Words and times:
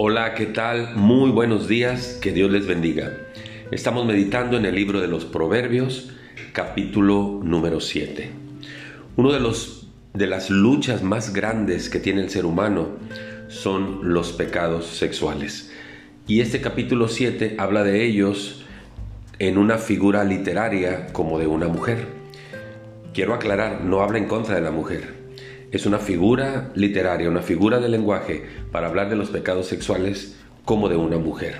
Hola, 0.00 0.34
¿qué 0.34 0.46
tal? 0.46 0.94
Muy 0.94 1.32
buenos 1.32 1.66
días, 1.66 2.20
que 2.22 2.30
Dios 2.30 2.52
les 2.52 2.68
bendiga. 2.68 3.14
Estamos 3.72 4.06
meditando 4.06 4.56
en 4.56 4.64
el 4.64 4.76
libro 4.76 5.00
de 5.00 5.08
los 5.08 5.24
Proverbios, 5.24 6.12
capítulo 6.52 7.40
número 7.42 7.80
7. 7.80 8.30
Uno 9.16 9.32
de 9.32 9.40
los 9.40 9.88
de 10.14 10.28
las 10.28 10.50
luchas 10.50 11.02
más 11.02 11.32
grandes 11.32 11.90
que 11.90 11.98
tiene 11.98 12.20
el 12.20 12.30
ser 12.30 12.46
humano 12.46 12.90
son 13.48 14.14
los 14.14 14.30
pecados 14.30 14.86
sexuales. 14.86 15.72
Y 16.28 16.42
este 16.42 16.60
capítulo 16.60 17.08
7 17.08 17.56
habla 17.58 17.82
de 17.82 18.04
ellos 18.04 18.64
en 19.40 19.58
una 19.58 19.78
figura 19.78 20.22
literaria 20.22 21.08
como 21.12 21.40
de 21.40 21.48
una 21.48 21.66
mujer. 21.66 22.06
Quiero 23.12 23.34
aclarar, 23.34 23.82
no 23.82 24.00
habla 24.02 24.18
en 24.18 24.28
contra 24.28 24.54
de 24.54 24.60
la 24.60 24.70
mujer 24.70 25.18
es 25.70 25.86
una 25.86 25.98
figura 25.98 26.70
literaria, 26.74 27.28
una 27.28 27.42
figura 27.42 27.78
de 27.78 27.88
lenguaje 27.88 28.44
para 28.72 28.88
hablar 28.88 29.10
de 29.10 29.16
los 29.16 29.28
pecados 29.30 29.66
sexuales 29.66 30.36
como 30.64 30.88
de 30.88 30.96
una 30.96 31.18
mujer. 31.18 31.56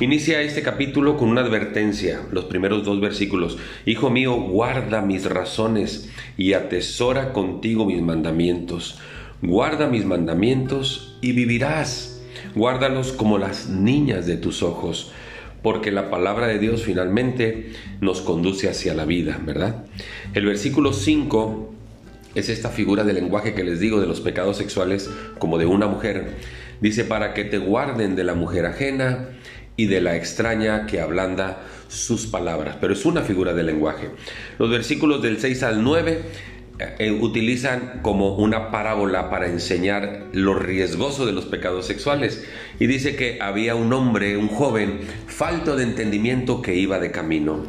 Inicia 0.00 0.40
este 0.42 0.62
capítulo 0.62 1.16
con 1.16 1.28
una 1.28 1.42
advertencia, 1.42 2.20
los 2.32 2.46
primeros 2.46 2.84
dos 2.84 3.00
versículos. 3.00 3.58
Hijo 3.86 4.10
mío, 4.10 4.34
guarda 4.34 5.02
mis 5.02 5.24
razones 5.24 6.10
y 6.36 6.54
atesora 6.54 7.32
contigo 7.32 7.86
mis 7.86 8.02
mandamientos. 8.02 8.98
Guarda 9.40 9.86
mis 9.86 10.04
mandamientos 10.04 11.16
y 11.20 11.32
vivirás. 11.32 12.22
Guárdalos 12.56 13.12
como 13.12 13.38
las 13.38 13.68
niñas 13.68 14.26
de 14.26 14.36
tus 14.36 14.62
ojos, 14.62 15.12
porque 15.62 15.92
la 15.92 16.10
palabra 16.10 16.46
de 16.48 16.58
Dios 16.58 16.82
finalmente 16.82 17.72
nos 18.00 18.20
conduce 18.20 18.68
hacia 18.68 18.94
la 18.94 19.04
vida, 19.04 19.40
¿verdad? 19.44 19.86
El 20.34 20.46
versículo 20.46 20.92
5 20.92 21.74
es 22.34 22.48
esta 22.48 22.68
figura 22.68 23.04
de 23.04 23.12
lenguaje 23.12 23.54
que 23.54 23.64
les 23.64 23.80
digo 23.80 24.00
de 24.00 24.06
los 24.06 24.20
pecados 24.20 24.56
sexuales 24.56 25.10
como 25.38 25.58
de 25.58 25.66
una 25.66 25.86
mujer. 25.86 26.32
Dice, 26.80 27.04
para 27.04 27.34
que 27.34 27.44
te 27.44 27.58
guarden 27.58 28.16
de 28.16 28.24
la 28.24 28.34
mujer 28.34 28.66
ajena 28.66 29.28
y 29.76 29.86
de 29.86 30.00
la 30.00 30.16
extraña 30.16 30.86
que 30.86 31.00
ablanda 31.00 31.62
sus 31.88 32.26
palabras. 32.26 32.76
Pero 32.80 32.92
es 32.92 33.04
una 33.04 33.22
figura 33.22 33.54
de 33.54 33.62
lenguaje. 33.62 34.10
Los 34.58 34.70
versículos 34.70 35.22
del 35.22 35.38
6 35.38 35.62
al 35.62 35.82
9 35.82 36.22
eh, 36.98 37.12
utilizan 37.12 38.00
como 38.02 38.34
una 38.36 38.72
parábola 38.72 39.30
para 39.30 39.46
enseñar 39.46 40.26
lo 40.32 40.54
riesgoso 40.54 41.24
de 41.24 41.32
los 41.32 41.44
pecados 41.44 41.86
sexuales. 41.86 42.44
Y 42.80 42.86
dice 42.86 43.14
que 43.14 43.38
había 43.40 43.76
un 43.76 43.92
hombre, 43.92 44.36
un 44.36 44.48
joven, 44.48 45.00
falto 45.26 45.76
de 45.76 45.84
entendimiento 45.84 46.62
que 46.62 46.74
iba 46.74 46.98
de 46.98 47.12
camino. 47.12 47.64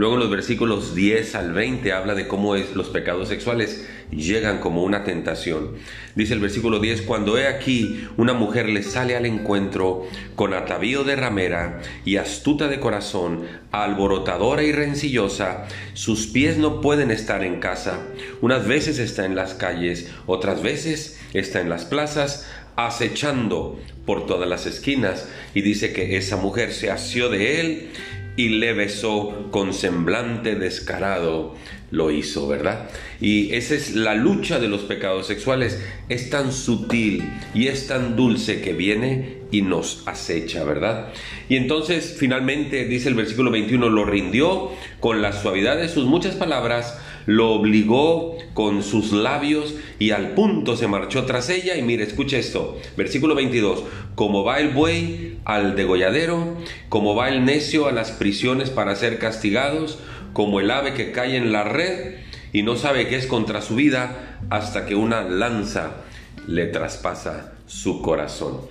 Luego 0.00 0.16
los 0.16 0.30
versículos 0.30 0.94
10 0.94 1.34
al 1.34 1.52
20 1.52 1.92
habla 1.92 2.14
de 2.14 2.26
cómo 2.26 2.56
es 2.56 2.74
los 2.74 2.88
pecados 2.88 3.28
sexuales 3.28 3.86
llegan 4.10 4.58
como 4.58 4.82
una 4.82 5.04
tentación. 5.04 5.72
Dice 6.14 6.32
el 6.32 6.40
versículo 6.40 6.78
10, 6.78 7.02
cuando 7.02 7.36
he 7.36 7.46
aquí 7.46 8.08
una 8.16 8.32
mujer 8.32 8.70
le 8.70 8.82
sale 8.82 9.14
al 9.14 9.26
encuentro 9.26 10.06
con 10.36 10.54
atavío 10.54 11.04
de 11.04 11.16
ramera 11.16 11.82
y 12.06 12.16
astuta 12.16 12.66
de 12.68 12.80
corazón, 12.80 13.42
alborotadora 13.72 14.62
y 14.62 14.72
rencillosa, 14.72 15.66
sus 15.92 16.28
pies 16.28 16.56
no 16.56 16.80
pueden 16.80 17.10
estar 17.10 17.44
en 17.44 17.60
casa, 17.60 18.00
unas 18.40 18.66
veces 18.66 18.98
está 18.98 19.26
en 19.26 19.36
las 19.36 19.52
calles, 19.52 20.10
otras 20.24 20.62
veces 20.62 21.20
está 21.34 21.60
en 21.60 21.68
las 21.68 21.84
plazas, 21.84 22.48
acechando 22.74 23.78
por 24.06 24.24
todas 24.24 24.48
las 24.48 24.64
esquinas 24.64 25.28
y 25.52 25.60
dice 25.60 25.92
que 25.92 26.16
esa 26.16 26.36
mujer 26.36 26.72
se 26.72 26.90
asió 26.90 27.28
de 27.28 27.60
él 27.60 27.90
y 28.36 28.48
le 28.50 28.72
besó 28.72 29.48
con 29.50 29.72
semblante 29.74 30.54
descarado, 30.54 31.56
lo 31.90 32.10
hizo, 32.10 32.46
¿verdad? 32.46 32.88
Y 33.20 33.52
esa 33.54 33.74
es 33.74 33.94
la 33.94 34.14
lucha 34.14 34.58
de 34.60 34.68
los 34.68 34.82
pecados 34.82 35.26
sexuales. 35.26 35.82
Es 36.08 36.30
tan 36.30 36.52
sutil 36.52 37.28
y 37.52 37.66
es 37.66 37.88
tan 37.88 38.16
dulce 38.16 38.60
que 38.60 38.72
viene 38.72 39.38
y 39.50 39.62
nos 39.62 40.04
acecha, 40.06 40.64
¿verdad? 40.64 41.08
Y 41.48 41.56
entonces 41.56 42.16
finalmente 42.18 42.84
dice 42.84 43.08
el 43.08 43.16
versículo 43.16 43.50
21, 43.50 43.88
lo 43.88 44.04
rindió 44.04 44.70
con 45.00 45.20
la 45.20 45.32
suavidad 45.32 45.76
de 45.78 45.88
sus 45.88 46.06
muchas 46.06 46.36
palabras, 46.36 46.98
lo 47.26 47.50
obligó 47.52 48.36
con 48.54 48.82
sus 48.82 49.12
labios 49.12 49.74
y 49.98 50.10
al 50.10 50.30
punto 50.30 50.76
se 50.76 50.88
marchó 50.88 51.24
tras 51.24 51.50
ella. 51.50 51.76
Y 51.76 51.82
mire, 51.82 52.04
escuche 52.04 52.38
esto, 52.38 52.78
versículo 52.96 53.34
22, 53.34 53.84
como 54.14 54.44
va 54.44 54.58
el 54.58 54.70
buey 54.70 55.38
al 55.44 55.76
degolladero, 55.76 56.56
como 56.88 57.14
va 57.14 57.28
el 57.28 57.44
necio 57.44 57.86
a 57.86 57.92
las 57.92 58.10
prisiones 58.10 58.70
para 58.70 58.96
ser 58.96 59.18
castigados, 59.18 59.98
como 60.32 60.60
el 60.60 60.70
ave 60.70 60.94
que 60.94 61.12
cae 61.12 61.36
en 61.36 61.52
la 61.52 61.64
red 61.64 62.16
y 62.52 62.62
no 62.62 62.76
sabe 62.76 63.08
qué 63.08 63.16
es 63.16 63.26
contra 63.26 63.62
su 63.62 63.76
vida 63.76 64.38
hasta 64.50 64.86
que 64.86 64.94
una 64.94 65.22
lanza 65.22 66.04
le 66.46 66.66
traspasa 66.66 67.52
su 67.66 68.02
corazón. 68.02 68.62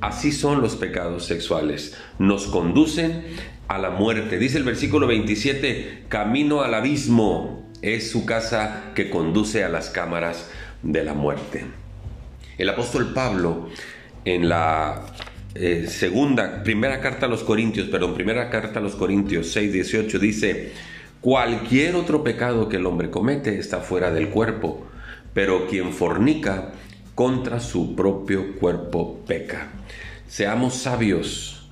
Así 0.00 0.30
son 0.30 0.60
los 0.60 0.76
pecados 0.76 1.24
sexuales. 1.24 1.96
Nos 2.18 2.46
conducen 2.46 3.24
a 3.68 3.78
la 3.78 3.90
muerte. 3.90 4.38
Dice 4.38 4.58
el 4.58 4.64
versículo 4.64 5.06
27, 5.06 6.04
camino 6.08 6.62
al 6.62 6.74
abismo 6.74 7.63
es 7.84 8.10
su 8.10 8.24
casa 8.24 8.92
que 8.94 9.10
conduce 9.10 9.62
a 9.62 9.68
las 9.68 9.90
cámaras 9.90 10.48
de 10.82 11.04
la 11.04 11.12
muerte. 11.12 11.66
El 12.56 12.68
apóstol 12.70 13.12
Pablo 13.12 13.68
en 14.24 14.48
la 14.48 15.06
eh, 15.54 15.86
segunda, 15.88 16.62
primera 16.62 17.00
carta 17.00 17.26
a 17.26 17.28
los 17.28 17.44
Corintios, 17.44 17.88
perdón, 17.88 18.14
primera 18.14 18.48
carta 18.48 18.78
a 18.78 18.82
los 18.82 18.94
Corintios 18.94 19.52
6, 19.52 19.72
18 19.72 20.18
dice, 20.18 20.72
cualquier 21.20 21.94
otro 21.96 22.24
pecado 22.24 22.68
que 22.68 22.76
el 22.76 22.86
hombre 22.86 23.10
comete 23.10 23.58
está 23.58 23.80
fuera 23.80 24.10
del 24.10 24.30
cuerpo, 24.30 24.86
pero 25.34 25.66
quien 25.66 25.92
fornica 25.92 26.72
contra 27.14 27.60
su 27.60 27.94
propio 27.94 28.56
cuerpo 28.56 29.20
peca. 29.26 29.68
Seamos 30.26 30.74
sabios, 30.74 31.68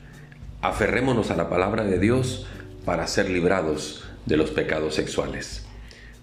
aferrémonos 0.60 1.30
a 1.30 1.36
la 1.36 1.48
palabra 1.48 1.84
de 1.84 1.98
Dios 1.98 2.46
para 2.84 3.06
ser 3.06 3.30
librados 3.30 4.04
de 4.26 4.36
los 4.36 4.50
pecados 4.50 4.94
sexuales. 4.94 5.66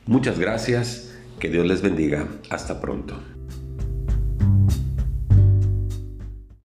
Muchas 0.10 0.40
gracias, 0.40 1.12
que 1.40 1.50
Dios 1.50 1.68
les 1.68 1.84
bendiga, 1.84 2.28
hasta 2.50 2.82
pronto. 2.82 3.14